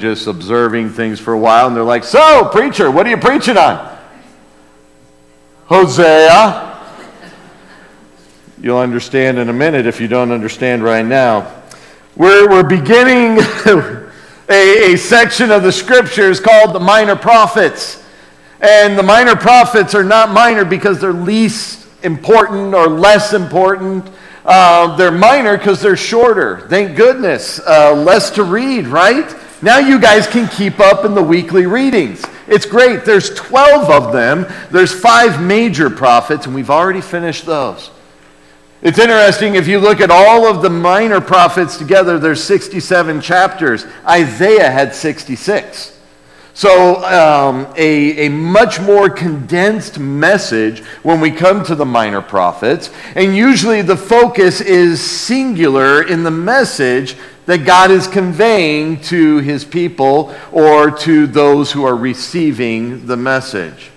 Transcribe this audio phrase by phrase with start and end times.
[0.00, 3.56] just observing things for a while, and they're like, So, preacher, what are you preaching
[3.56, 3.98] on?
[5.66, 6.66] Hosea.
[8.60, 11.62] You'll understand in a minute if you don't understand right now.
[12.16, 13.38] We're, we're beginning
[14.50, 18.04] a, a section of the scriptures called the minor prophets.
[18.60, 24.10] And the minor prophets are not minor because they're least important or less important.
[24.44, 26.66] Uh, they're minor because they're shorter.
[26.68, 27.60] Thank goodness.
[27.60, 29.30] Uh, less to read, right?
[29.62, 32.24] Now you guys can keep up in the weekly readings.
[32.48, 33.04] It's great.
[33.04, 34.46] There's 12 of them.
[34.70, 37.90] There's five major prophets, and we've already finished those.
[38.82, 43.84] It's interesting if you look at all of the minor prophets together, there's 67 chapters.
[44.06, 45.99] Isaiah had 66.
[46.60, 52.90] So, um, a, a much more condensed message when we come to the minor prophets.
[53.14, 59.64] And usually the focus is singular in the message that God is conveying to his
[59.64, 63.90] people or to those who are receiving the message.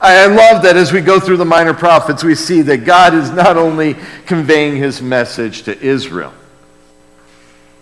[0.00, 3.32] I love that as we go through the minor prophets, we see that God is
[3.32, 6.32] not only conveying his message to Israel,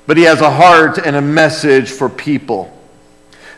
[0.07, 2.73] but he has a heart and a message for people.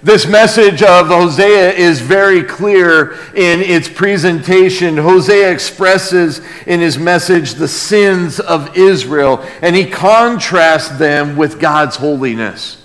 [0.00, 4.96] This message of Hosea is very clear in its presentation.
[4.96, 11.96] Hosea expresses in his message the sins of Israel, and he contrasts them with God's
[11.96, 12.80] holiness.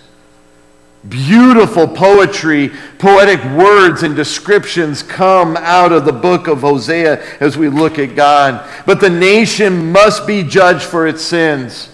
[1.07, 7.69] Beautiful poetry, poetic words, and descriptions come out of the book of Hosea as we
[7.69, 8.67] look at God.
[8.87, 11.89] But the nation must be judged for its sins.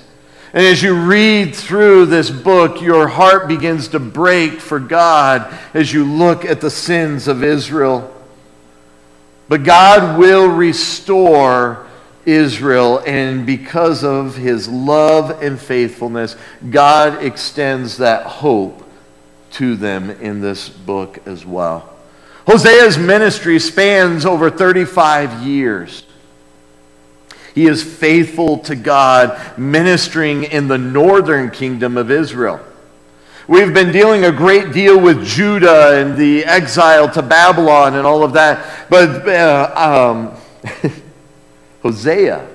[0.52, 5.94] And as you read through this book, your heart begins to break for God as
[5.94, 8.16] you look at the sins of Israel.
[9.48, 11.86] But God will restore
[12.26, 16.36] Israel, and because of his love and faithfulness,
[16.70, 18.84] God extends that hope
[19.52, 21.96] to them in this book as well.
[22.48, 26.04] Hosea's ministry spans over 35 years.
[27.56, 32.60] He is faithful to God, ministering in the northern kingdom of Israel.
[33.48, 38.24] We've been dealing a great deal with Judah and the exile to Babylon and all
[38.24, 38.88] of that.
[38.92, 40.38] But uh,
[40.86, 40.92] um,
[41.82, 42.48] Hosea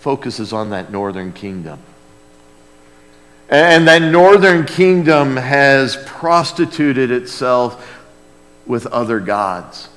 [0.00, 1.78] focuses on that northern kingdom.
[3.48, 8.02] And that northern kingdom has prostituted itself
[8.66, 9.88] with other gods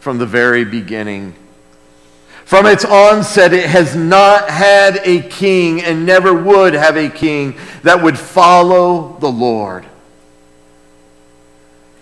[0.00, 1.34] from the very beginning.
[2.48, 7.58] From its onset, it has not had a king and never would have a king
[7.82, 9.84] that would follow the Lord.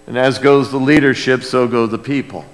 [0.06, 2.44] And as goes the leadership, so go the people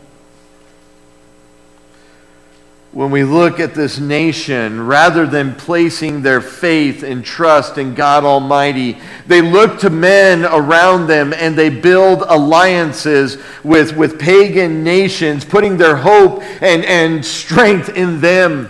[2.92, 8.22] when we look at this nation, rather than placing their faith and trust in God
[8.22, 15.42] Almighty, they look to men around them and they build alliances with, with pagan nations,
[15.42, 18.68] putting their hope and, and strength in them.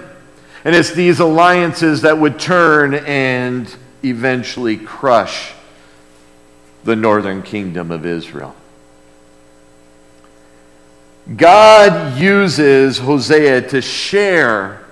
[0.64, 5.52] And it's these alliances that would turn and eventually crush
[6.84, 8.54] the northern kingdom of Israel.
[11.36, 14.84] God uses Hosea to share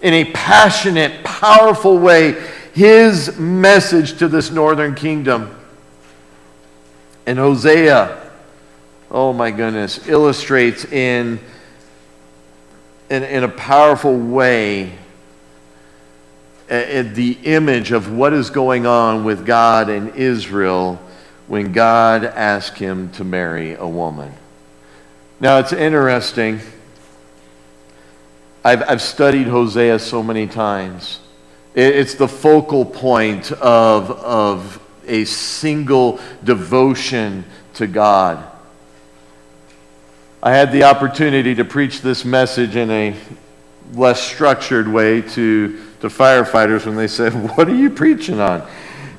[0.00, 2.32] in a passionate, powerful way
[2.72, 5.54] his message to this northern kingdom.
[7.26, 8.30] And Hosea,
[9.10, 11.40] oh my goodness, illustrates in,
[13.10, 14.92] in, in a powerful way
[16.70, 21.00] uh, the image of what is going on with God and Israel
[21.46, 24.32] when God asked him to marry a woman.
[25.38, 26.60] Now, it's interesting.
[28.64, 31.20] I've, I've studied Hosea so many times.
[31.74, 38.50] it's the focal point of, of a single devotion to God.
[40.42, 43.14] I had the opportunity to preach this message in a
[43.92, 48.66] less structured way to, to firefighters when they said, What are you preaching on?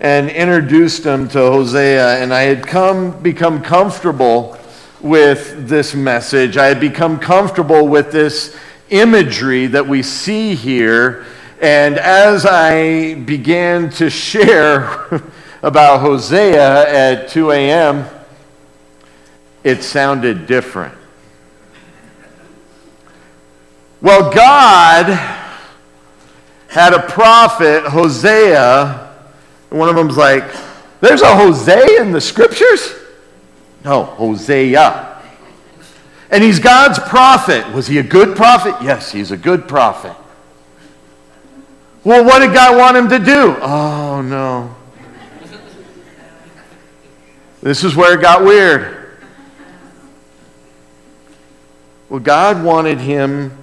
[0.02, 4.57] And introduced them to Hosea, and I had come become comfortable
[5.02, 6.58] with this message.
[6.58, 8.58] I had become comfortable with this
[8.90, 11.26] imagery that we see here.
[11.62, 15.24] And as I began to share
[15.64, 18.06] about Hosea at 2 a.m.,
[19.64, 20.94] it sounded different.
[24.02, 25.08] Well, God
[26.68, 29.16] had a prophet, Hosea,
[29.72, 30.44] and one of them's like,
[31.02, 32.94] There's a Hosea in the scriptures?
[33.88, 35.18] No, Hosea.
[36.30, 37.72] And he's God's prophet.
[37.74, 38.76] Was he a good prophet?
[38.84, 40.14] Yes, he's a good prophet.
[42.04, 43.56] Well, what did God want him to do?
[43.62, 44.76] Oh, no.
[47.62, 49.20] This is where it got weird.
[52.10, 53.58] Well, God wanted him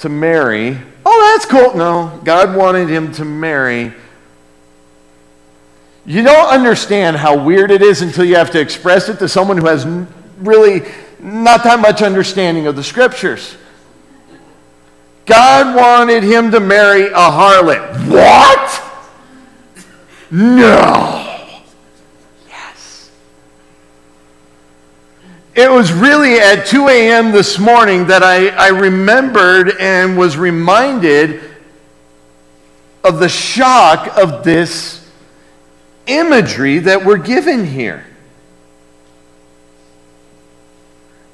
[0.00, 0.76] to marry.
[1.04, 1.76] Oh, that's cool.
[1.76, 3.92] No, God wanted him to marry.
[6.06, 9.58] You don't understand how weird it is until you have to express it to someone
[9.58, 9.84] who has
[10.38, 10.88] really
[11.18, 13.56] not that much understanding of the scriptures.
[15.24, 18.08] God wanted him to marry a harlot.
[18.08, 18.82] What?
[20.30, 21.58] No.
[22.46, 23.10] Yes.
[25.56, 27.32] It was really at 2 a.m.
[27.32, 31.42] this morning that I, I remembered and was reminded
[33.02, 35.05] of the shock of this
[36.06, 38.04] imagery that we're given here.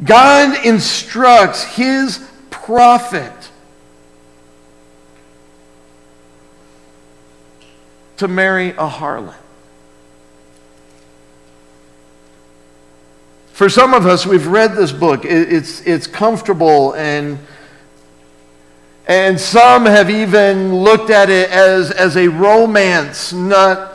[0.05, 3.33] God instructs his prophet
[8.17, 9.35] to marry a harlot.
[13.53, 15.25] For some of us, we've read this book.
[15.25, 17.39] It's, it's comfortable, and,
[19.07, 23.92] and some have even looked at it as, as a romance, not,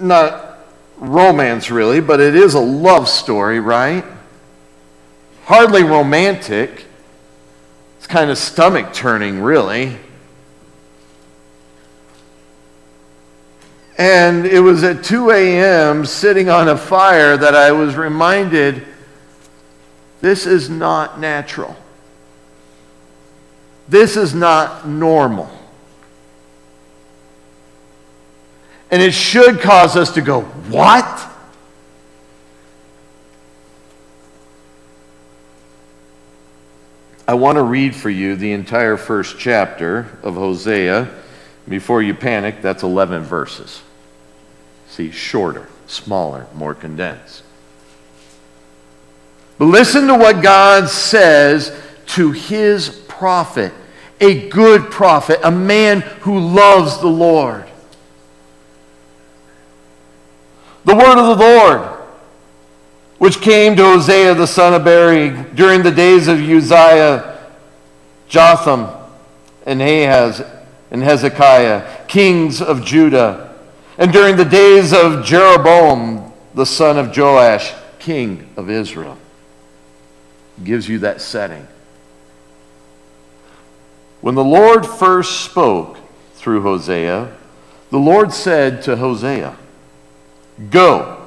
[0.00, 0.58] not
[0.96, 4.04] romance really, but it is a love story, right?
[5.44, 6.86] Hardly romantic.
[7.98, 9.96] It's kind of stomach turning, really.
[13.98, 18.86] And it was at 2 a.m., sitting on a fire, that I was reminded
[20.22, 21.76] this is not natural.
[23.88, 25.50] This is not normal.
[28.90, 31.30] And it should cause us to go, What?
[37.30, 41.08] I want to read for you the entire first chapter of Hosea.
[41.68, 43.82] Before you panic, that's 11 verses.
[44.88, 47.44] See, shorter, smaller, more condensed.
[49.58, 51.72] But listen to what God says
[52.06, 53.72] to his prophet,
[54.20, 57.69] a good prophet, a man who loves the Lord.
[60.84, 61.80] The word of the Lord,
[63.18, 67.38] which came to Hosea the son of Beeri during the days of Uzziah,
[68.28, 68.88] Jotham,
[69.66, 70.42] and Ahaz,
[70.90, 73.50] and Hezekiah, kings of Judah
[74.00, 79.18] and during the days of Jeroboam, the son of Joash, king of Israel.
[80.64, 81.68] Gives you that setting.
[84.22, 85.98] When the Lord first spoke
[86.32, 87.30] through Hosea,
[87.90, 89.54] the Lord said to Hosea,
[90.68, 91.26] Go,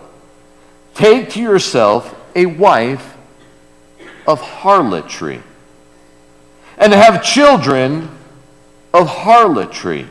[0.94, 3.16] take to yourself a wife
[4.28, 5.42] of harlotry,
[6.78, 8.10] and have children
[8.94, 10.08] of harlotry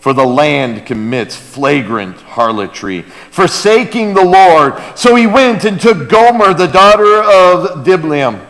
[0.00, 4.80] for the land commits flagrant harlotry, forsaking the Lord.
[4.96, 8.40] So he went and took Gomer, the daughter of Diblaim.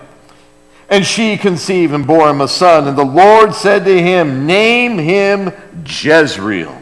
[0.88, 2.87] And she conceived and bore him a son.
[2.87, 5.53] And the Lord said to him, Name him
[5.85, 6.81] Jezreel.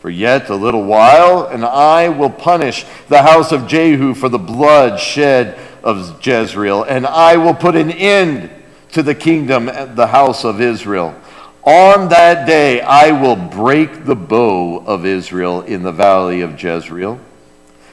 [0.00, 4.38] For yet a little while, and I will punish the house of Jehu for the
[4.38, 8.50] blood shed of Jezreel, and I will put an end
[8.92, 11.14] to the kingdom, of the house of Israel.
[11.62, 17.20] On that day I will break the bow of Israel in the valley of Jezreel.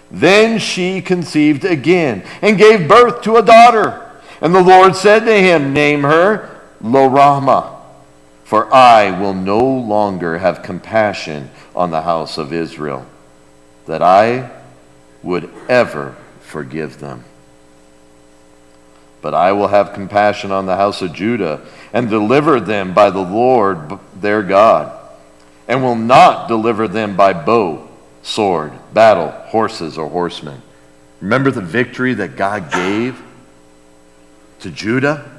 [0.09, 4.09] Then she conceived again and gave birth to a daughter.
[4.39, 7.09] And the Lord said to him, Name her Lo
[8.47, 13.05] for I will no longer have compassion on the house of Israel,
[13.87, 14.49] that I
[15.21, 17.25] would ever forgive them.
[19.21, 21.59] But I will have compassion on the house of Judah
[21.91, 24.97] and deliver them by the Lord their God,
[25.67, 27.85] and will not deliver them by bow,
[28.21, 30.61] sword, battle, horses, or horsemen.
[31.19, 33.21] Remember the victory that God gave
[34.61, 35.36] to Judah?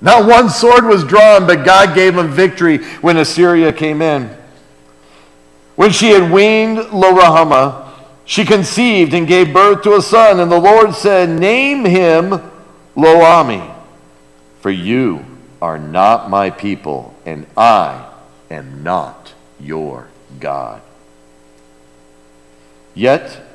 [0.00, 4.30] Not one sword was drawn, but God gave them victory when Assyria came in.
[5.74, 7.84] When she had weaned Lo
[8.24, 12.40] she conceived and gave birth to a son, and the Lord said, Name him
[12.94, 13.20] Lo
[14.60, 15.24] for you
[15.62, 18.06] are not my people, and I
[18.50, 20.08] am not your
[20.40, 20.82] God.
[22.94, 23.47] Yet,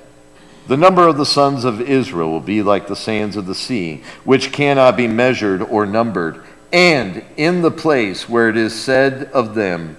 [0.67, 4.01] the number of the sons of Israel will be like the sands of the sea,
[4.23, 6.43] which cannot be measured or numbered.
[6.71, 9.97] And in the place where it is said of them,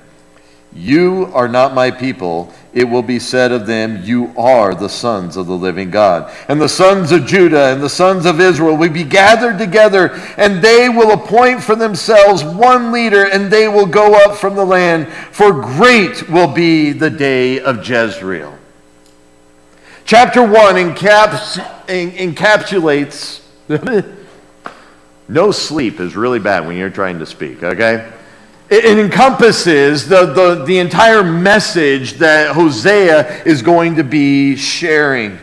[0.73, 2.53] You are not my people.
[2.73, 6.35] It will be said of them, You are the sons of the living God.
[6.49, 10.65] And the sons of Judah and the sons of Israel will be gathered together, and
[10.65, 15.09] they will appoint for themselves one leader, and they will go up from the land,
[15.31, 18.59] for great will be the day of Jezreel.
[20.07, 21.57] Chapter 1 encaps,
[21.87, 23.41] encapsulates.
[25.29, 28.13] no sleep is really bad when you're trying to speak, okay?
[28.69, 35.39] It encompasses the, the, the entire message that Hosea is going to be sharing.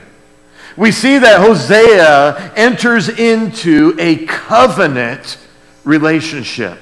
[0.78, 5.40] We see that Hosea enters into a covenant
[5.84, 6.78] relationship.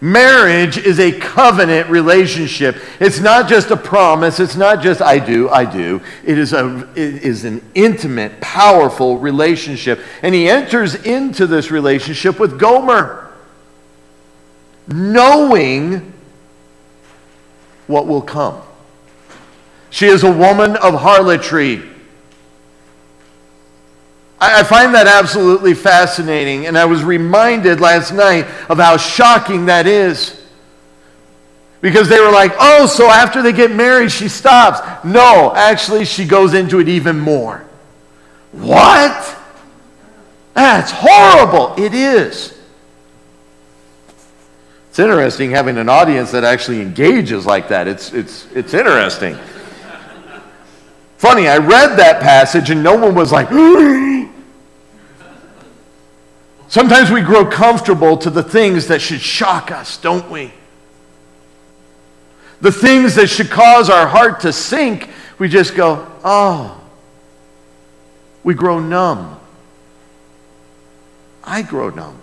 [0.00, 2.76] Marriage is a covenant relationship.
[3.00, 4.40] It's not just a promise.
[4.40, 6.00] It's not just I do, I do.
[6.24, 10.00] It is, a, it is an intimate, powerful relationship.
[10.22, 13.30] And he enters into this relationship with Gomer
[14.92, 16.12] knowing
[17.86, 18.60] what will come.
[19.90, 21.82] She is a woman of harlotry.
[24.40, 29.86] I, find that absolutely fascinating, and I was reminded last night of how shocking that
[29.86, 30.40] is.
[31.82, 34.80] Because they were like, oh, so after they get married, she stops.
[35.04, 37.64] No, actually, she goes into it even more.
[38.52, 39.36] What?
[40.54, 41.74] That's horrible.
[41.82, 42.58] It is.
[44.88, 47.86] It's interesting having an audience that actually engages like that.
[47.86, 49.38] It's, it's, it's interesting.
[51.16, 53.48] Funny, I read that passage and no one was like,
[56.70, 60.52] Sometimes we grow comfortable to the things that should shock us, don't we?
[62.60, 65.10] The things that should cause our heart to sink,
[65.40, 66.80] we just go, oh.
[68.44, 69.40] We grow numb.
[71.42, 72.22] I grow numb.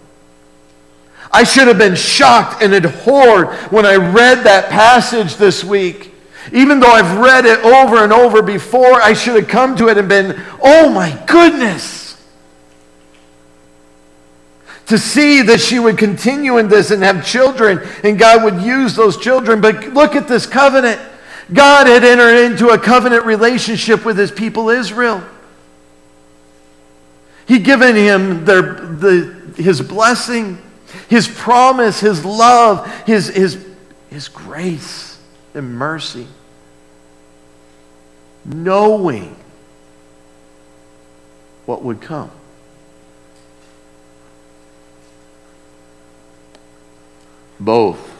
[1.30, 6.14] I should have been shocked and abhorred when I read that passage this week.
[6.54, 9.98] Even though I've read it over and over before, I should have come to it
[9.98, 12.07] and been, oh my goodness.
[14.88, 18.96] To see that she would continue in this and have children, and God would use
[18.96, 19.60] those children.
[19.60, 21.00] But look at this covenant.
[21.54, 25.24] God had entered into a covenant relationship with his people Israel.
[27.48, 30.62] He'd given him their, the, his blessing.
[31.10, 33.66] His promise, His love, His, His,
[34.10, 35.20] His grace
[35.54, 36.28] and mercy.
[38.46, 39.36] Knowing
[41.66, 42.32] what would come.
[47.60, 48.14] Both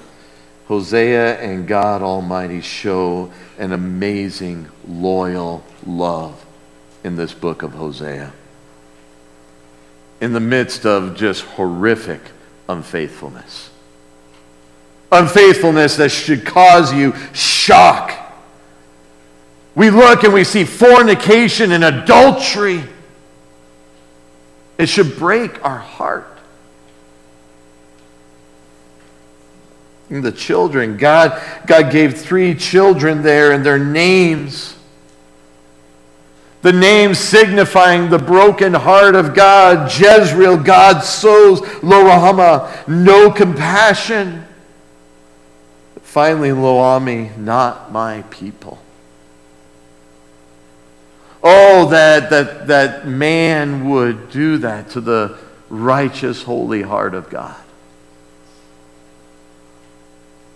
[0.68, 6.46] Hosea and God Almighty show an amazing, loyal love
[7.04, 8.34] in this book of Hosea.
[10.20, 12.22] In the midst of just horrific
[12.68, 13.70] unfaithfulness.
[15.12, 18.14] Unfaithfulness that should cause you shock.
[19.74, 22.84] We look and we see fornication and adultery.
[24.78, 26.37] It should break our heart.
[30.10, 34.76] And the children, God, God gave three children there and their names.
[36.62, 44.46] The name signifying the broken heart of God, Jezreel, God sows, Lo Rahama, no compassion.
[46.02, 48.80] finally, Lo Ami, not my people.
[51.44, 55.38] Oh, that, that, that man would do that to the
[55.70, 57.56] righteous, holy heart of God.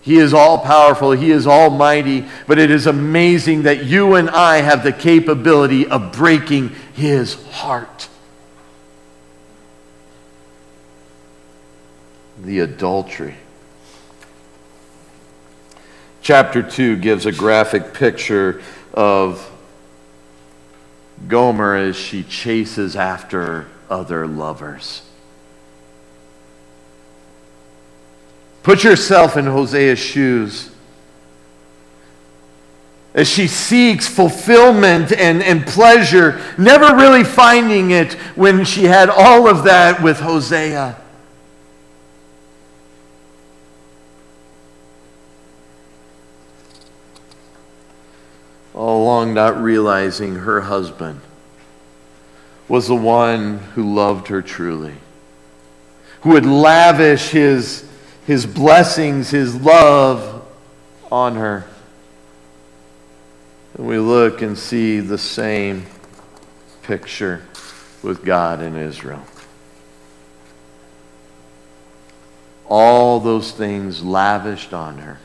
[0.02, 4.56] He is all powerful, He is almighty, but it is amazing that you and I
[4.56, 8.08] have the capability of breaking His heart.
[12.42, 13.36] The adultery.
[16.20, 18.60] Chapter 2 gives a graphic picture
[18.92, 19.48] of
[21.28, 25.02] Gomer as she chases after other lovers.
[28.62, 30.70] Put yourself in Hosea's shoes.
[33.14, 39.48] As she seeks fulfillment and, and pleasure, never really finding it when she had all
[39.48, 40.96] of that with Hosea.
[48.72, 51.20] All along, not realizing her husband
[52.68, 54.94] was the one who loved her truly,
[56.22, 57.86] who would lavish his
[58.26, 60.46] his blessings, his love
[61.10, 61.66] on her.
[63.74, 65.86] And we look and see the same
[66.82, 67.42] picture
[68.02, 69.24] with God in Israel.
[72.68, 75.18] All those things lavished on her.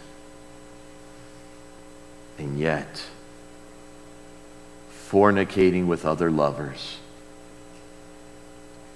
[2.38, 3.04] and yet
[5.10, 6.98] fornicating with other lovers,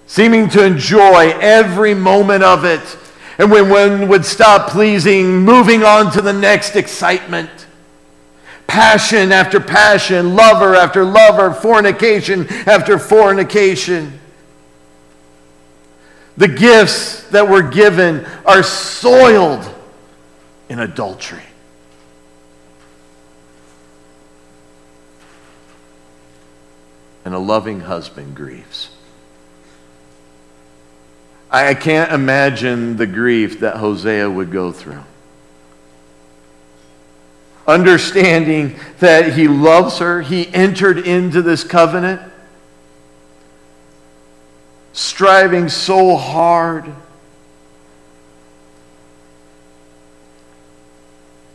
[0.08, 2.98] seeming to enjoy every moment of it.
[3.42, 7.50] And when one would stop pleasing, moving on to the next excitement.
[8.68, 14.20] Passion after passion, lover after lover, fornication after fornication.
[16.38, 19.68] The gifts that were given are soiled
[20.70, 21.42] in adultery.
[27.26, 28.91] And a loving husband grieves.
[31.52, 35.04] I can't imagine the grief that Hosea would go through.
[37.68, 42.22] Understanding that he loves her, he entered into this covenant,
[44.94, 46.86] striving so hard.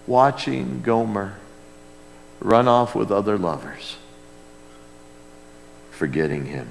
[0.06, 1.36] Watching Gomer
[2.40, 3.96] run off with other lovers,
[5.90, 6.70] forgetting him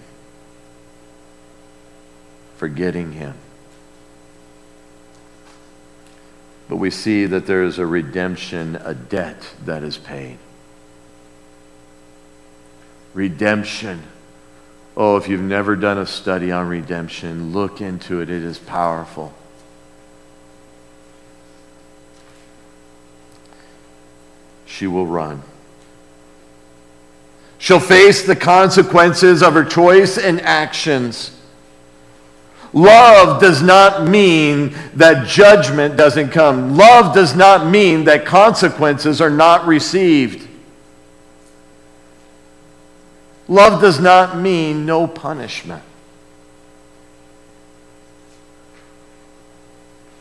[2.65, 3.35] forgetting him.
[6.67, 10.39] But we see that there is a redemption, a debt that is paid.
[13.13, 14.01] Redemption.
[14.97, 18.31] Oh, if you've never done a study on redemption, look into it.
[18.31, 19.31] It is powerful.
[24.65, 25.43] She will run.
[27.59, 31.34] She'll face the consequences of her choice and actions.
[32.75, 36.75] Love does not mean that judgment doesn't come.
[36.75, 40.45] Love does not mean that consequences are not received.
[43.47, 45.83] Love does not mean no punishment.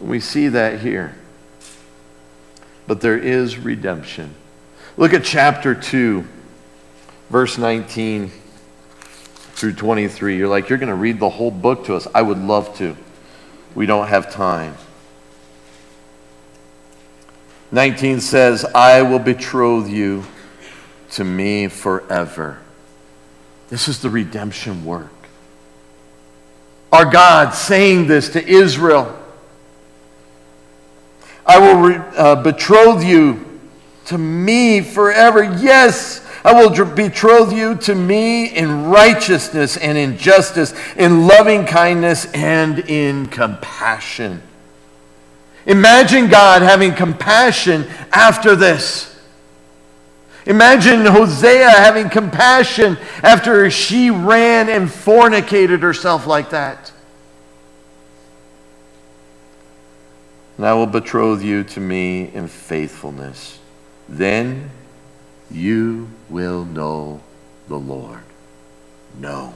[0.00, 1.16] We see that here.
[2.86, 4.32] But there is redemption.
[4.96, 6.24] Look at chapter 2,
[7.30, 8.30] verse 19
[9.54, 10.36] through 23.
[10.36, 12.06] You're like, you're going to read the whole book to us.
[12.14, 12.96] I would love to.
[13.74, 14.74] We don't have time.
[17.72, 20.24] 19 says, I will betroth you
[21.12, 22.60] to me forever.
[23.68, 25.10] This is the redemption work.
[26.92, 29.20] Our God saying this to Israel.
[31.46, 33.60] I will re- uh, betroth you
[34.06, 35.42] to me forever.
[35.42, 42.30] Yes, I will betroth you to me in righteousness and in justice, in loving kindness
[42.34, 44.42] and in compassion.
[45.64, 49.10] Imagine God having compassion after this.
[50.44, 56.92] Imagine Hosea having compassion after she ran and fornicated herself like that.
[60.58, 63.58] And I will betroth you to me in faithfulness.
[64.06, 64.70] Then
[65.50, 67.20] you will know
[67.68, 68.20] the Lord.
[69.18, 69.54] No.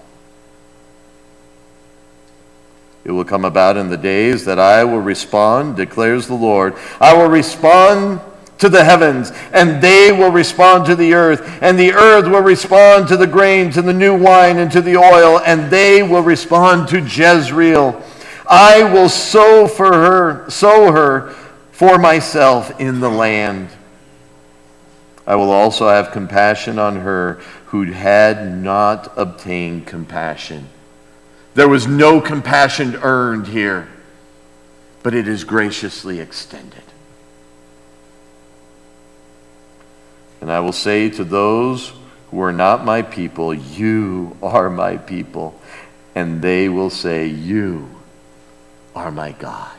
[3.05, 6.75] It will come about in the days that I will respond, declares the Lord.
[7.01, 8.21] I will respond
[8.59, 13.09] to the heavens, and they will respond to the earth, and the earth will respond
[13.09, 16.89] to the grain, to the new wine, and to the oil, and they will respond
[16.89, 18.03] to Jezreel.
[18.49, 21.31] I will sow for her, sow her
[21.71, 23.69] for myself in the land.
[25.29, 27.35] I will also have compassion on her
[27.67, 30.71] who had not obtained compassion.
[31.53, 33.91] There was no compassion earned here,
[35.03, 36.83] but it is graciously extended.
[40.41, 41.93] And I will say to those
[42.31, 45.61] who are not my people, You are my people.
[46.15, 47.91] And they will say, You
[48.97, 49.78] are my God.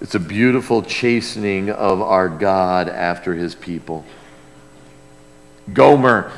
[0.00, 4.04] It's a beautiful chastening of our God after his people.
[5.72, 6.32] Gomer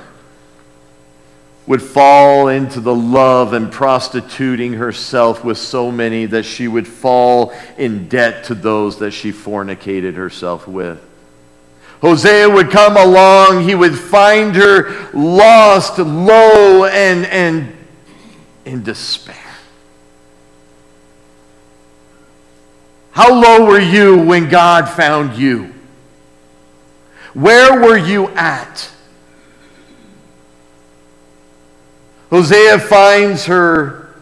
[1.66, 7.52] would fall into the love and prostituting herself with so many that she would fall
[7.78, 11.00] in debt to those that she fornicated herself with.
[12.00, 17.76] Hosea would come along, he would find her lost, low, and, and
[18.64, 19.41] in despair.
[23.12, 25.74] How low were you when God found you?
[27.34, 28.90] Where were you at?
[32.30, 34.14] Hosea finds her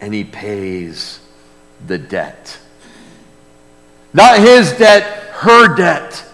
[0.00, 1.18] and he pays
[1.84, 2.58] the debt.
[4.12, 5.02] Not his debt,
[5.34, 6.24] her debt.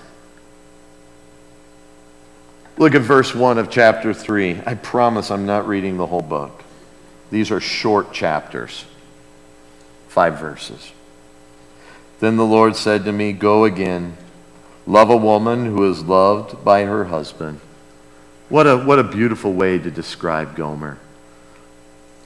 [2.76, 4.60] Look at verse 1 of chapter 3.
[4.66, 6.62] I promise I'm not reading the whole book.
[7.30, 8.84] These are short chapters
[10.18, 10.90] five verses.
[12.18, 14.16] Then the Lord said to me, Go again,
[14.84, 17.60] love a woman who is loved by her husband.
[18.48, 20.98] What a, what a beautiful way to describe Gomer.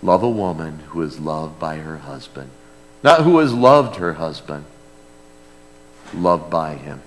[0.01, 2.49] Love a woman who is loved by her husband.
[3.03, 4.65] Not who has loved her husband,
[6.15, 7.03] loved by him.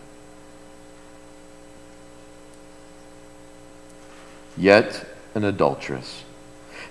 [4.56, 6.25] Yet an adulteress.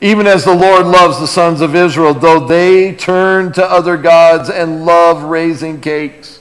[0.00, 4.50] Even as the Lord loves the sons of Israel, though they turn to other gods
[4.50, 6.40] and love raising cakes.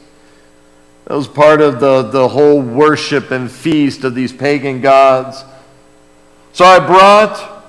[1.05, 5.43] That was part of the, the whole worship and feast of these pagan gods.
[6.53, 7.65] So I brought,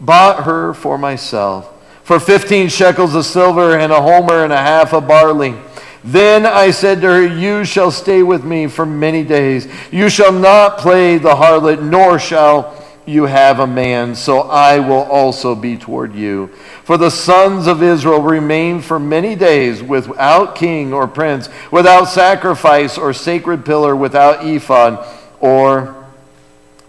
[0.00, 1.72] bought her for myself
[2.10, 5.54] for 15 shekels of silver and a homer and a half of barley.
[6.02, 9.68] Then I said to her, You shall stay with me for many days.
[9.92, 12.79] You shall not play the harlot, nor shall
[13.10, 16.48] you have a man, so I will also be toward you.
[16.84, 22.96] For the sons of Israel remained for many days without king or prince, without sacrifice
[22.96, 25.06] or sacred pillar, without ephod
[25.40, 25.96] or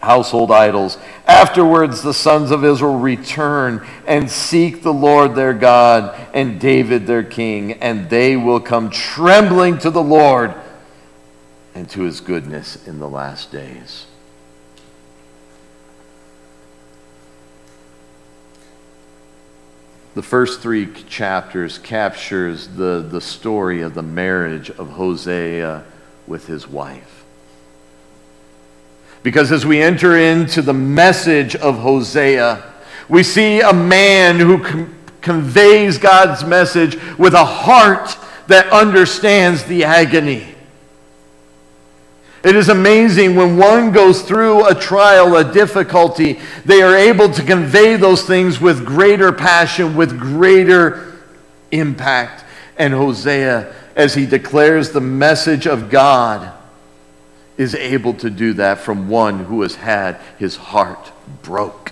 [0.01, 0.97] household idols.
[1.27, 7.23] Afterwards, the sons of Israel return and seek the Lord their God and David their
[7.23, 10.53] king, and they will come trembling to the Lord
[11.73, 14.07] and to his goodness in the last days.
[20.13, 25.85] The first three chapters captures the, the story of the marriage of Hosea
[26.27, 27.23] with his wife.
[29.23, 32.63] Because as we enter into the message of Hosea,
[33.07, 39.85] we see a man who com- conveys God's message with a heart that understands the
[39.85, 40.50] agony.
[42.43, 47.43] It is amazing when one goes through a trial, a difficulty, they are able to
[47.43, 51.19] convey those things with greater passion, with greater
[51.69, 52.43] impact.
[52.77, 56.51] And Hosea, as he declares the message of God,
[57.57, 61.11] is able to do that from one who has had his heart
[61.43, 61.91] broke.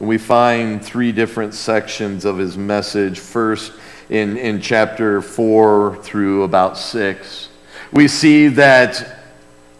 [0.00, 3.18] And we find three different sections of his message.
[3.18, 3.72] First,
[4.10, 7.48] in, in chapter 4 through about 6,
[7.90, 9.16] we see that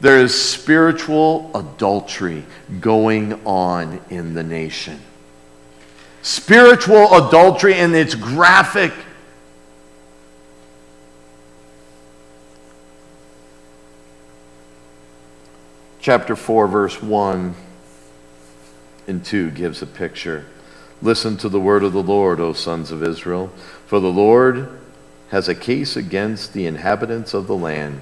[0.01, 2.45] there is spiritual adultery
[2.81, 4.99] going on in the nation.
[6.23, 8.95] Spiritual adultery, and it's graphic.
[16.01, 17.55] chapter 4, verse 1
[19.07, 20.47] and 2 gives a picture.
[21.03, 23.51] Listen to the word of the Lord, O sons of Israel,
[23.87, 24.79] for the Lord
[25.31, 28.01] has a case against the inhabitants of the land,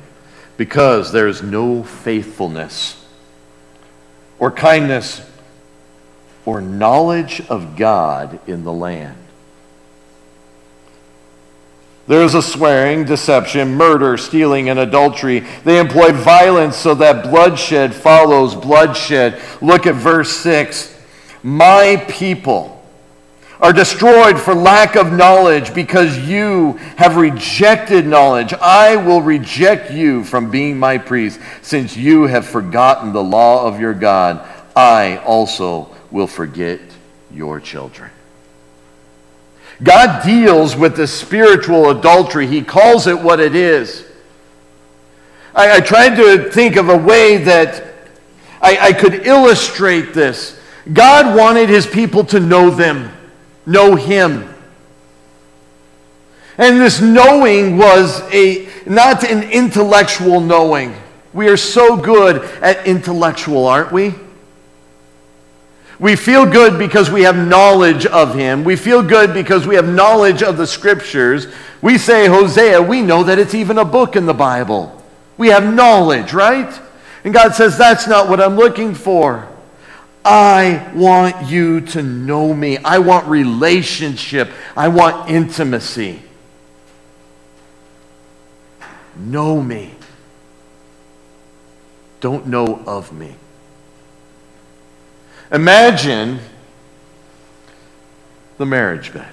[0.56, 3.04] because there is no faithfulness
[4.38, 5.24] or kindness
[6.44, 9.16] or knowledge of God in the land.
[12.08, 15.40] There is a swearing, deception, murder, stealing, and adultery.
[15.64, 19.42] They employ violence so that bloodshed follows bloodshed.
[19.61, 20.98] Look at verse 6.
[21.42, 22.77] My people
[23.61, 28.53] are destroyed for lack of knowledge because you have rejected knowledge.
[28.55, 33.81] I will reject you from being my priest since you have forgotten the law of
[33.81, 34.47] your God.
[34.77, 36.81] I also will forget
[37.33, 38.11] your children.
[39.83, 42.47] God deals with the spiritual adultery.
[42.47, 44.05] He calls it what it is.
[45.55, 47.85] I, I tried to think of a way that
[48.61, 50.59] I, I could illustrate this.
[50.92, 53.12] God wanted his people to know them,
[53.68, 54.52] know him.
[56.57, 60.96] And this knowing was a not an intellectual knowing.
[61.33, 64.14] We are so good at intellectual, aren't we?
[66.00, 68.64] We feel good because we have knowledge of him.
[68.64, 71.48] We feel good because we have knowledge of the scriptures.
[71.83, 75.02] We say Hosea, we know that it's even a book in the Bible.
[75.37, 76.81] We have knowledge, right?
[77.24, 79.48] And God says, that's not what I'm looking for.
[80.30, 82.76] I want you to know me.
[82.76, 84.50] I want relationship.
[84.76, 86.22] I want intimacy.
[89.16, 89.94] Know me.
[92.20, 93.36] Don't know of me.
[95.50, 96.40] Imagine
[98.58, 99.32] the marriage bed.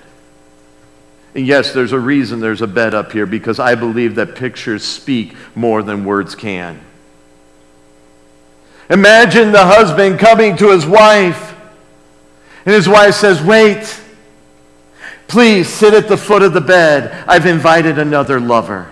[1.34, 4.86] And yes, there's a reason there's a bed up here because I believe that pictures
[4.86, 6.79] speak more than words can.
[8.89, 11.56] Imagine the husband coming to his wife,
[12.65, 14.02] and his wife says, Wait,
[15.28, 17.24] please sit at the foot of the bed.
[17.28, 18.91] I've invited another lover.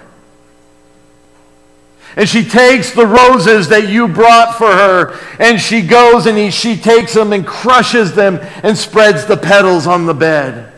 [2.16, 6.52] And she takes the roses that you brought for her, and she goes and he,
[6.52, 10.73] she takes them and crushes them and spreads the petals on the bed.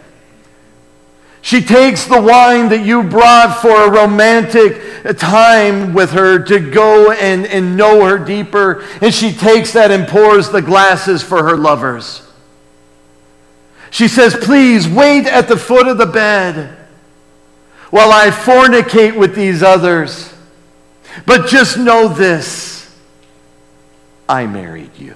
[1.46, 4.82] She takes the wine that you brought for a romantic
[5.20, 10.08] time with her to go and, and know her deeper, and she takes that and
[10.08, 12.28] pours the glasses for her lovers.
[13.92, 16.76] She says, Please wait at the foot of the bed
[17.92, 20.34] while I fornicate with these others.
[21.28, 22.92] But just know this
[24.28, 25.16] I married you.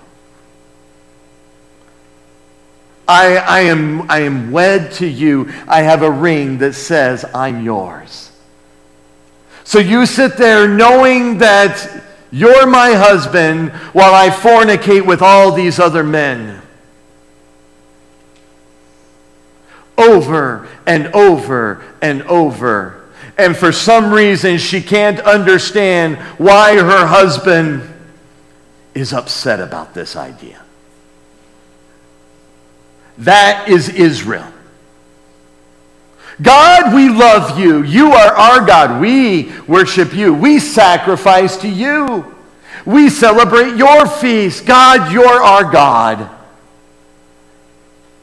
[3.09, 5.51] I, I, am, I am wed to you.
[5.67, 8.31] I have a ring that says, I'm yours.
[9.63, 15.79] So you sit there knowing that you're my husband while I fornicate with all these
[15.79, 16.61] other men.
[19.97, 23.09] Over and over and over.
[23.39, 27.91] And for some reason, she can't understand why her husband
[28.93, 30.61] is upset about this idea.
[33.19, 34.47] That is Israel.
[36.41, 37.84] God, we love you.
[37.84, 39.01] You are our God.
[39.01, 40.34] We worship you.
[40.34, 42.36] We sacrifice to you.
[42.86, 44.65] We celebrate your feast.
[44.65, 46.29] God, you're our God.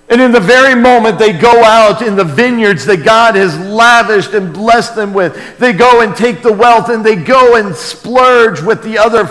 [0.09, 4.35] And in the very moment they go out in the vineyards that God has lavished
[4.35, 8.63] and blessed them with, they go and take the wealth and they go and splurge
[8.63, 9.23] with the other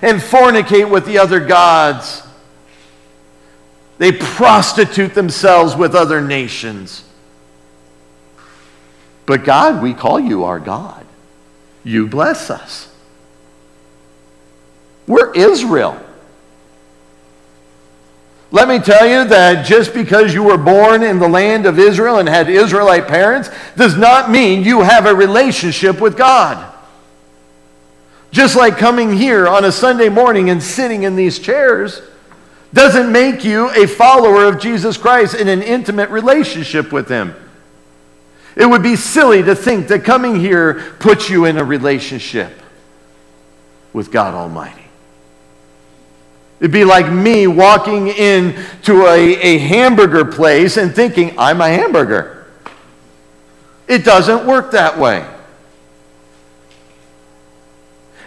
[0.00, 2.21] and fornicate with the other gods.
[4.02, 7.04] They prostitute themselves with other nations.
[9.26, 11.06] But God, we call you our God.
[11.84, 12.92] You bless us.
[15.06, 16.04] We're Israel.
[18.50, 22.18] Let me tell you that just because you were born in the land of Israel
[22.18, 26.74] and had Israelite parents does not mean you have a relationship with God.
[28.32, 32.02] Just like coming here on a Sunday morning and sitting in these chairs
[32.72, 37.34] doesn't make you a follower of Jesus Christ in an intimate relationship with Him.
[38.56, 42.52] It would be silly to think that coming here puts you in a relationship
[43.92, 44.84] with God Almighty.
[46.60, 52.46] It'd be like me walking into a, a hamburger place and thinking, I'm a hamburger.
[53.88, 55.26] It doesn't work that way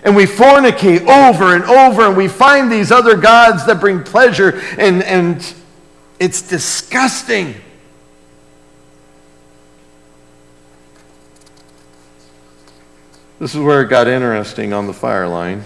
[0.05, 4.61] and we fornicate over and over and we find these other gods that bring pleasure
[4.77, 5.53] and, and
[6.19, 7.55] it's disgusting.
[13.39, 15.63] This is where it got interesting on the fire line.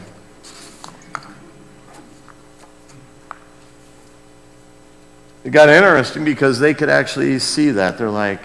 [5.43, 7.97] It got interesting because they could actually see that.
[7.97, 8.41] They're like,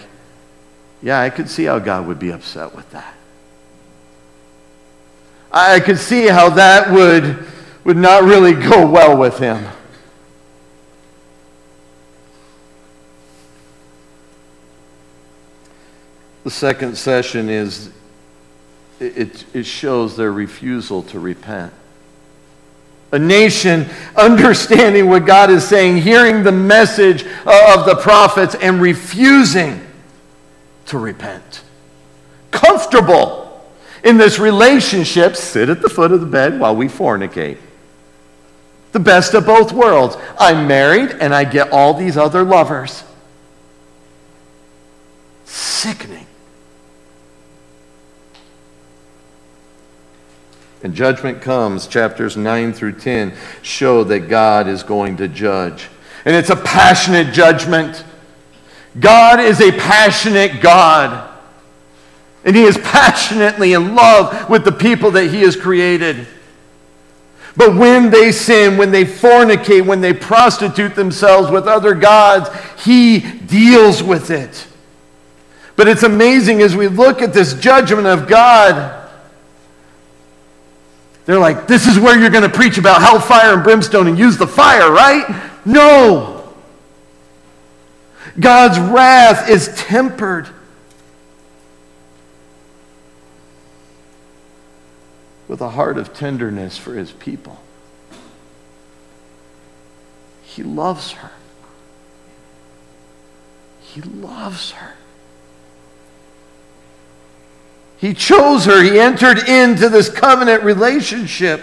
[1.02, 3.14] yeah, I could see how God would be upset with that.
[5.57, 7.47] I could see how that would,
[7.85, 9.64] would not really go well with him.
[16.43, 17.90] The second session is
[18.99, 21.73] it, it shows their refusal to repent.
[23.12, 29.87] A nation understanding what God is saying, hearing the message of the prophets, and refusing
[30.87, 31.62] to repent.
[32.51, 33.43] Comfortable
[34.05, 37.57] in this relationship, sit at the foot of the bed while we fornicate.
[38.93, 40.17] The best of both worlds.
[40.38, 43.03] I'm married and I get all these other lovers.
[45.47, 46.27] Sickening.
[50.83, 55.88] And judgment comes, chapters 9 through 10 show that God is going to judge.
[56.27, 58.05] And it's a passionate judgment.
[59.01, 61.34] God is a passionate God.
[62.44, 66.26] And he is passionately in love with the people that he has created.
[67.57, 72.50] But when they sin, when they fornicate, when they prostitute themselves with other gods,
[72.85, 74.66] he deals with it.
[75.76, 79.09] But it's amazing as we look at this judgment of God.
[81.26, 84.37] They're like, this is where you're going to preach about hellfire and brimstone and use
[84.37, 85.24] the fire, right?
[85.64, 86.52] No.
[88.38, 90.48] God's wrath is tempered.
[95.55, 97.61] With a heart of tenderness for his people.
[100.43, 101.31] He loves her.
[103.81, 104.95] He loves her.
[107.99, 108.83] He chose her.
[108.83, 111.61] He entered into this covenant relationship.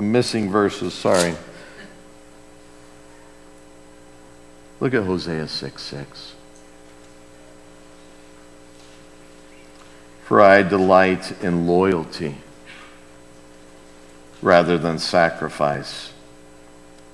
[0.00, 1.36] I'm missing verses, sorry.
[4.80, 6.31] Look at Hosea 6 6.
[10.24, 12.36] For I delight in loyalty
[14.40, 16.12] rather than sacrifice,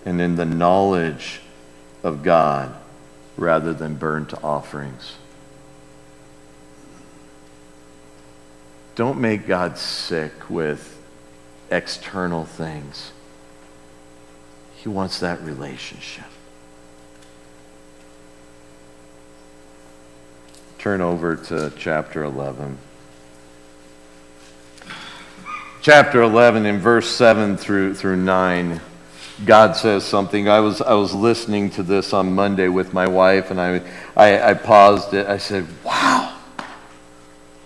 [0.04, 1.40] and in the knowledge
[2.02, 2.74] of God
[3.36, 5.16] rather than burnt offerings.
[8.94, 11.00] Don't make God sick with
[11.70, 13.12] external things.
[14.74, 16.24] He wants that relationship.
[20.78, 22.78] Turn over to chapter 11.
[25.80, 28.80] Chapter 11, in verse 7 through, through 9,
[29.44, 30.48] God says something.
[30.48, 33.80] I was, I was listening to this on Monday with my wife, and I,
[34.16, 35.28] I, I paused it.
[35.28, 36.34] I said, Wow.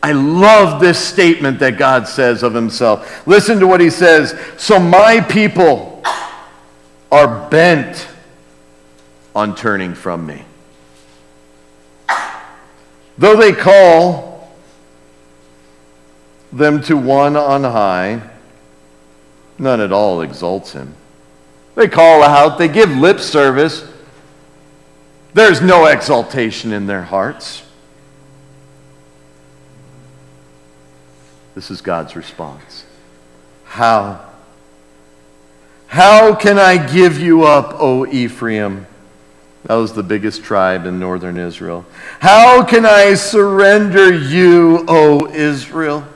[0.02, 3.26] I love this statement that God says of himself.
[3.26, 4.38] Listen to what he says.
[4.58, 6.02] So my people
[7.10, 8.08] are bent
[9.34, 10.44] on turning from me.
[13.16, 14.31] Though they call
[16.52, 18.22] them to one on high,
[19.58, 20.94] none at all exalts him.
[21.74, 23.88] They call out, they give lip service.
[25.34, 27.62] There's no exaltation in their hearts.
[31.54, 32.84] This is God's response.
[33.64, 34.28] How?
[35.86, 38.86] How can I give you up, O Ephraim?
[39.64, 41.86] That was the biggest tribe in northern Israel.
[42.20, 46.06] How can I surrender you, O Israel?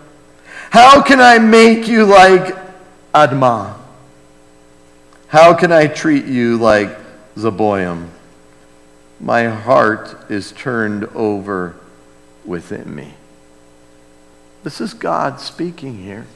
[0.77, 2.55] How can I make you like
[3.15, 3.79] Admah?
[5.29, 6.95] How can I treat you like
[7.35, 8.11] Zeboim?
[9.19, 11.77] My heart is turned over
[12.45, 13.15] within me.
[14.65, 16.27] This is God speaking here.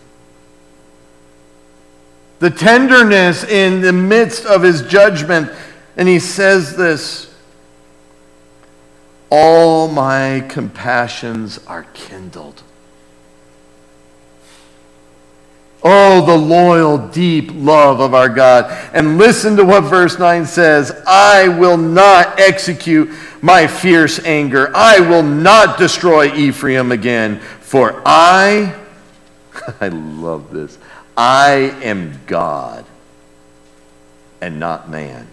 [2.38, 5.52] The tenderness in the midst of his judgment
[5.98, 7.30] and he says this
[9.30, 12.62] All my compassions are kindled.
[15.82, 18.70] Oh, the loyal, deep love of our God.
[18.92, 24.70] And listen to what verse 9 says I will not execute my fierce anger.
[24.74, 28.78] I will not destroy Ephraim again, for I,
[29.80, 30.76] I love this,
[31.16, 32.84] I am God
[34.40, 35.26] and not man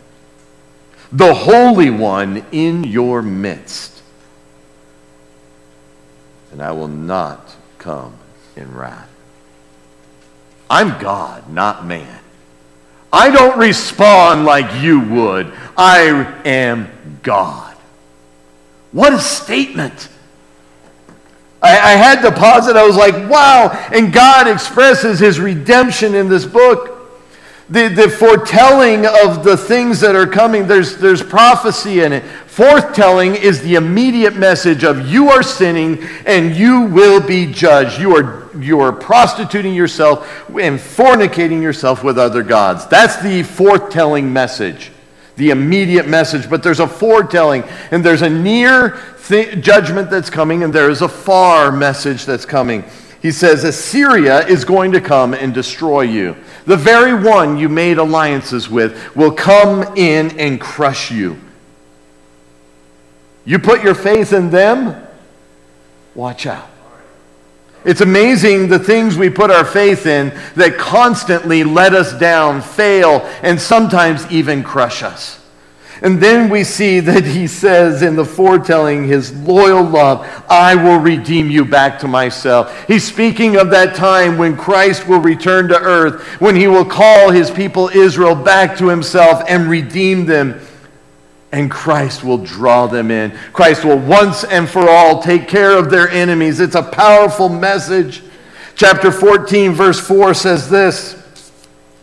[1.11, 4.01] the Holy One in your midst.
[6.51, 8.13] And I will not come
[8.55, 9.09] in wrath.
[10.69, 12.19] I'm God, not man.
[13.11, 15.53] I don't respond like you would.
[15.77, 16.89] I am
[17.23, 17.75] God.
[18.91, 20.09] What a statement.
[21.61, 22.75] I, I, had to pause it.
[22.75, 23.69] I was like, wow.
[23.91, 26.97] And God expresses his redemption in this book
[27.69, 32.23] the, the foretelling of the things that are coming, there's, there's prophecy in it.
[32.23, 37.99] Forthtelling is the immediate message of you are sinning and you will be judged.
[37.99, 42.87] You are, you are prostituting yourself and fornicating yourself with other gods.
[42.87, 44.91] That's the foretelling message,
[45.35, 46.49] the immediate message.
[46.49, 51.01] But there's a foretelling and there's a near th- judgment that's coming and there is
[51.01, 52.83] a far message that's coming.
[53.21, 56.35] He says, Assyria is going to come and destroy you.
[56.65, 61.39] The very one you made alliances with will come in and crush you.
[63.43, 65.07] You put your faith in them,
[66.13, 66.69] watch out.
[67.85, 73.21] It's amazing the things we put our faith in that constantly let us down, fail,
[73.41, 75.39] and sometimes even crush us.
[76.01, 80.99] And then we see that he says in the foretelling his loyal love, I will
[80.99, 82.87] redeem you back to myself.
[82.87, 87.31] He's speaking of that time when Christ will return to earth, when he will call
[87.31, 90.59] his people Israel back to himself and redeem them.
[91.51, 93.31] And Christ will draw them in.
[93.53, 96.59] Christ will once and for all take care of their enemies.
[96.59, 98.21] It's a powerful message.
[98.75, 101.15] Chapter 14, verse 4 says this.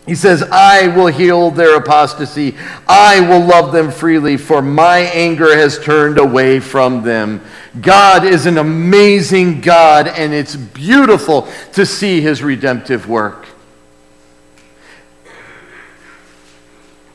[0.07, 2.57] He says, I will heal their apostasy.
[2.87, 7.41] I will love them freely, for my anger has turned away from them.
[7.81, 13.47] God is an amazing God, and it's beautiful to see his redemptive work.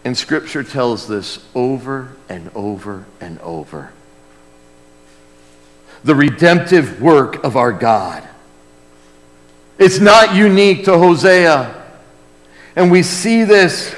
[0.03, 3.91] And Scripture tells this over and over and over.
[6.03, 8.27] The redemptive work of our God.
[9.77, 11.75] It's not unique to Hosea.
[12.75, 13.93] And we see this.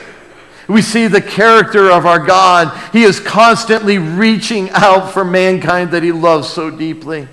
[0.68, 2.76] We see the character of our God.
[2.93, 7.28] He is constantly reaching out for mankind that He loves so deeply.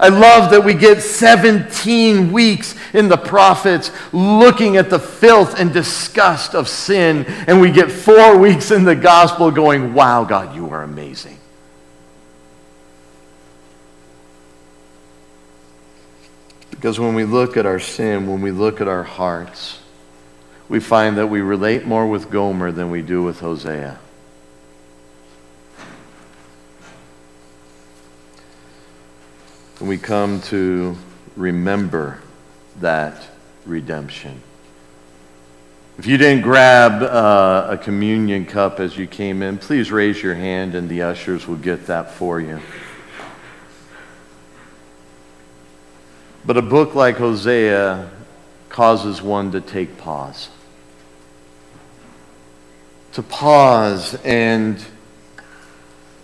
[0.00, 5.70] I love that we get 17 weeks in the prophets looking at the filth and
[5.72, 10.70] disgust of sin, and we get four weeks in the gospel going, Wow, God, you
[10.70, 11.38] are amazing.
[16.70, 19.80] Because when we look at our sin, when we look at our hearts,
[20.70, 23.98] we find that we relate more with Gomer than we do with Hosea.
[29.80, 30.94] And we come to
[31.36, 32.20] remember
[32.80, 33.26] that
[33.64, 34.42] redemption.
[35.96, 40.34] If you didn't grab uh, a communion cup as you came in, please raise your
[40.34, 42.60] hand and the ushers will get that for you.
[46.44, 48.10] But a book like Hosea
[48.68, 50.50] causes one to take pause.
[53.12, 54.82] To pause and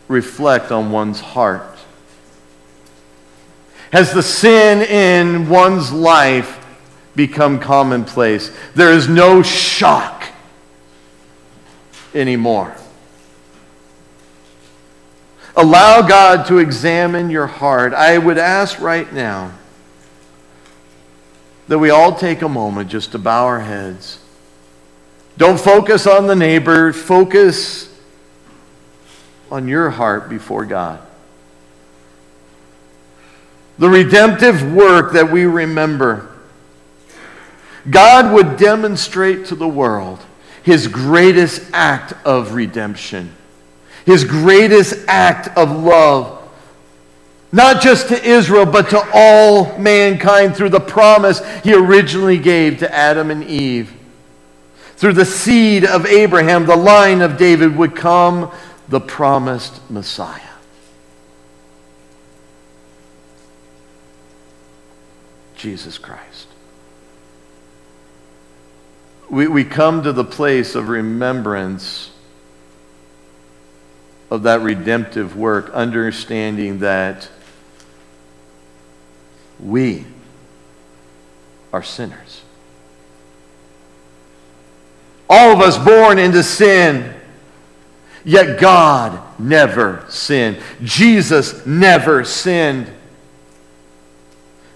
[0.09, 1.76] reflect on one's heart.
[3.97, 6.63] Has the sin in one's life
[7.15, 8.55] become commonplace?
[8.75, 10.27] There is no shock
[12.15, 12.77] anymore.
[15.57, 17.95] Allow God to examine your heart.
[17.95, 19.53] I would ask right now
[21.69, 24.19] that we all take a moment just to bow our heads.
[25.39, 27.91] Don't focus on the neighbor, focus
[29.51, 31.01] on your heart before God.
[33.79, 36.33] The redemptive work that we remember.
[37.89, 40.25] God would demonstrate to the world
[40.63, 43.33] his greatest act of redemption,
[44.05, 46.37] his greatest act of love
[47.57, 52.95] not just to Israel, but to all mankind through the promise he originally gave to
[52.95, 53.93] Adam and Eve.
[54.97, 58.51] Through the seed of Abraham, the line of David, would come
[58.89, 60.41] the promised Messiah.
[65.57, 66.49] Jesus Christ.
[69.29, 72.11] We, we come to the place of remembrance
[74.31, 77.29] of that redemptive work, understanding that
[79.59, 80.05] we
[81.73, 82.43] are sinners.
[85.29, 87.15] All of us born into sin.
[88.25, 90.59] Yet God never sinned.
[90.83, 92.91] Jesus never sinned.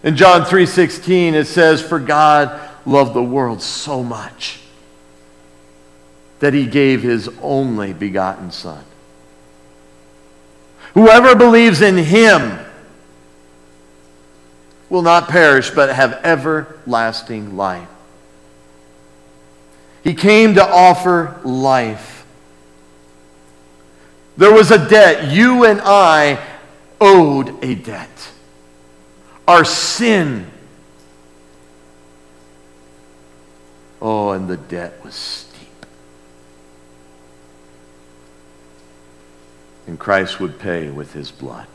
[0.02, 4.60] In John 3:16 it says for God loved the world so much
[6.40, 8.82] that he gave his only begotten son.
[10.94, 12.58] Whoever believes in him
[14.88, 17.88] will not perish, but have everlasting life.
[20.02, 22.24] He came to offer life.
[24.36, 25.30] There was a debt.
[25.30, 26.42] You and I
[27.00, 28.30] owed a debt.
[29.50, 30.48] Our sin.
[34.00, 35.86] Oh, and the debt was steep.
[39.88, 41.66] And Christ would pay with his blood.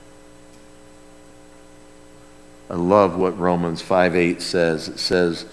[2.70, 4.88] I love what Romans 5 8 says.
[4.88, 5.46] It says,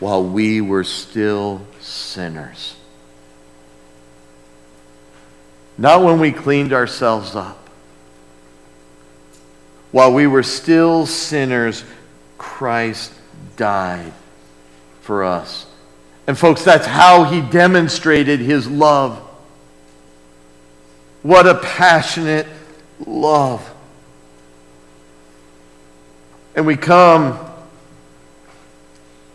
[0.00, 2.74] while we were still sinners.
[5.78, 7.61] Not when we cleaned ourselves up.
[9.92, 11.84] While we were still sinners,
[12.38, 13.12] Christ
[13.56, 14.12] died
[15.02, 15.66] for us.
[16.26, 19.18] And, folks, that's how he demonstrated his love.
[21.22, 22.46] What a passionate
[23.06, 23.68] love.
[26.54, 27.38] And we come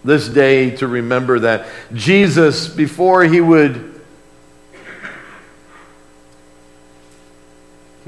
[0.04, 4.02] this day to remember that Jesus, before he would,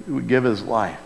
[0.05, 0.99] he would give his life,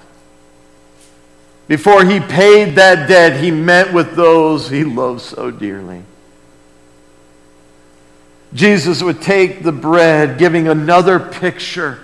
[1.68, 6.04] before he paid that debt, he met with those he loved so dearly.
[8.54, 12.00] Jesus would take the bread, giving another picture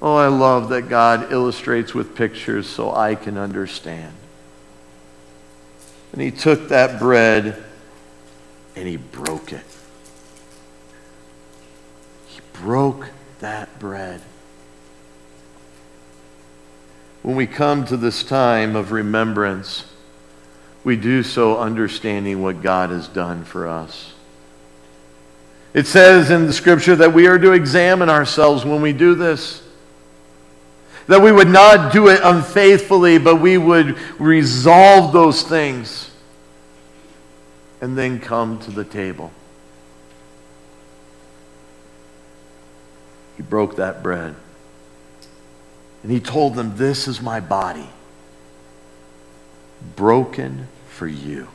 [0.00, 4.14] Oh, I love that God illustrates with pictures so I can understand.
[6.12, 7.62] And he took that bread
[8.76, 9.64] and he broke it.
[12.28, 13.08] He broke
[13.40, 14.20] that bread.
[17.22, 19.84] When we come to this time of remembrance,
[20.84, 24.14] we do so understanding what God has done for us.
[25.74, 29.62] It says in the scripture that we are to examine ourselves when we do this.
[31.06, 36.10] That we would not do it unfaithfully, but we would resolve those things
[37.80, 39.30] and then come to the table.
[43.36, 44.34] He broke that bread.
[46.02, 47.88] And he told them, This is my body,
[49.96, 51.48] broken for you.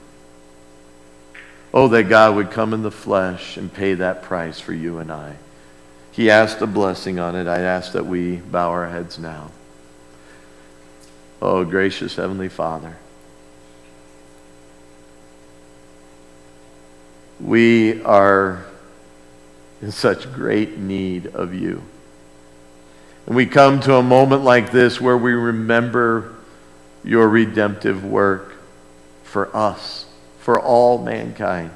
[1.73, 5.11] Oh, that God would come in the flesh and pay that price for you and
[5.11, 5.35] I.
[6.11, 7.47] He asked a blessing on it.
[7.47, 9.49] I ask that we bow our heads now.
[11.41, 12.95] Oh, gracious Heavenly Father.
[17.39, 18.65] We are
[19.81, 21.81] in such great need of you.
[23.25, 26.35] And we come to a moment like this where we remember
[27.03, 28.53] your redemptive work
[29.23, 30.05] for us,
[30.39, 31.71] for all mankind.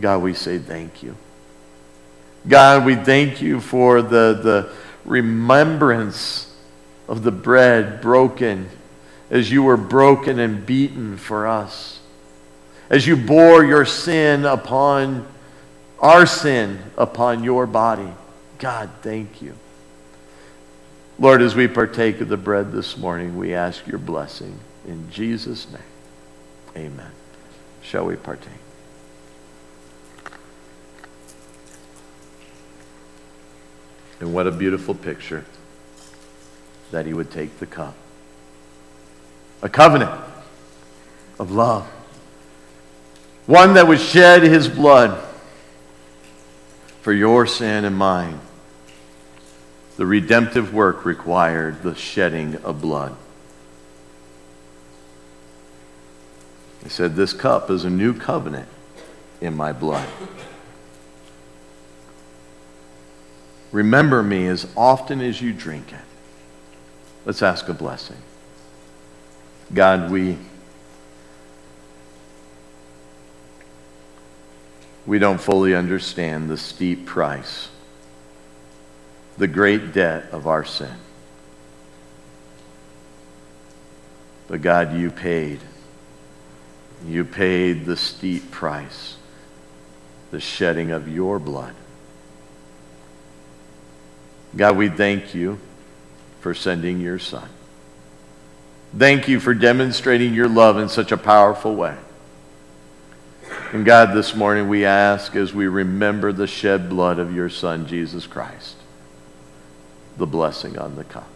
[0.00, 1.16] God, we say thank you.
[2.46, 4.72] God, we thank you for the, the
[5.04, 6.54] remembrance
[7.08, 8.68] of the bread broken
[9.30, 12.00] as you were broken and beaten for us.
[12.90, 15.26] As you bore your sin upon
[16.00, 18.12] our sin upon your body.
[18.58, 19.54] God, thank you.
[21.18, 24.58] Lord, as we partake of the bread this morning, we ask your blessing.
[24.86, 27.10] In Jesus' name, amen.
[27.82, 28.52] Shall we partake?
[34.20, 35.44] And what a beautiful picture
[36.90, 37.94] that he would take the cup.
[39.62, 40.12] A covenant
[41.38, 41.86] of love.
[43.46, 45.33] One that would shed his blood
[47.04, 48.40] for your sin and mine.
[49.98, 53.14] The redemptive work required the shedding of blood.
[56.82, 58.70] He said, This cup is a new covenant
[59.42, 60.08] in my blood.
[63.70, 65.98] Remember me as often as you drink it.
[67.26, 68.22] Let's ask a blessing.
[69.74, 70.38] God, we,
[75.06, 77.68] we don't fully understand the steep price,
[79.36, 80.94] the great debt of our sin.
[84.48, 85.60] But God, you paid.
[87.06, 89.16] You paid the steep price,
[90.30, 91.74] the shedding of your blood.
[94.56, 95.58] God, we thank you
[96.40, 97.48] for sending your son.
[98.96, 101.96] Thank you for demonstrating your love in such a powerful way.
[103.74, 107.88] And God, this morning we ask as we remember the shed blood of your son,
[107.88, 108.76] Jesus Christ,
[110.16, 111.26] the blessing on the cup.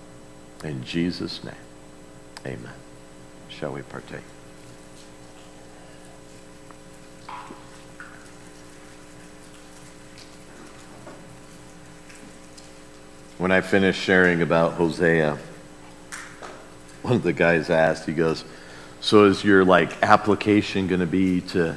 [0.62, 1.54] In Jesus' name,
[2.46, 2.74] amen.
[3.48, 4.22] Shall we partake?
[13.38, 15.36] when I finished sharing about Hosea,
[17.02, 18.44] one of the guys asked, he goes,
[19.00, 21.76] So is your like application going to be to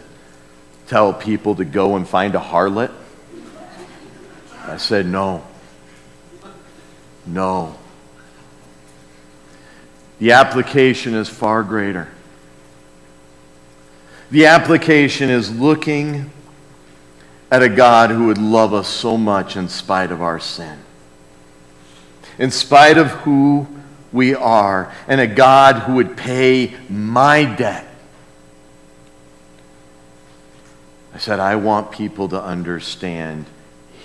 [0.91, 2.91] tell people to go and find a harlot?
[4.65, 5.43] I said, No.
[7.25, 7.75] No.
[10.19, 12.07] The application is far greater.
[14.29, 16.29] The application is looking
[17.49, 20.77] at a God who would love us so much in spite of our sin
[22.41, 23.67] in spite of who
[24.11, 27.87] we are, and a God who would pay my debt.
[31.10, 33.45] I said, I want people to understand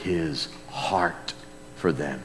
[0.03, 1.33] his heart
[1.77, 2.23] for them.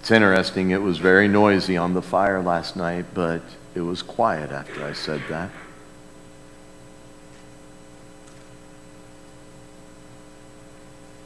[0.00, 3.42] It's interesting, it was very noisy on the fire last night, but
[3.76, 5.50] it was quiet after I said that.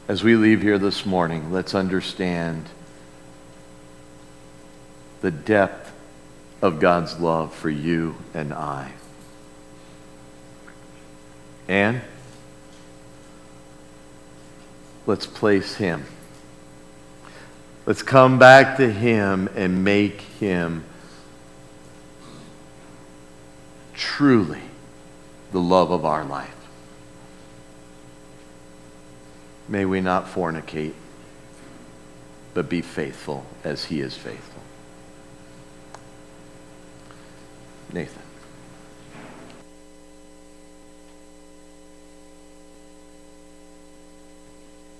[0.07, 2.65] As we leave here this morning, let's understand
[5.21, 5.91] the depth
[6.61, 8.91] of God's love for you and I.
[11.67, 12.01] And
[15.05, 16.05] let's place Him.
[17.85, 20.83] Let's come back to Him and make Him
[23.93, 24.61] truly
[25.51, 26.49] the love of our life.
[29.67, 30.93] May we not fornicate,
[32.53, 34.61] but be faithful as he is faithful.
[37.91, 38.22] Nathan.